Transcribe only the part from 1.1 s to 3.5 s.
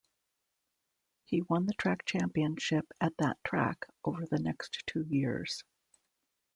He won the track championship at that